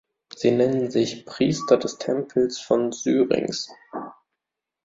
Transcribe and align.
Sie 0.35 0.49
nennen 0.49 0.89
sich 0.89 1.27
„Priester 1.27 1.77
des 1.77 1.99
Tempels 1.99 2.57
von 2.59 2.91
Syrinx“. 2.91 3.69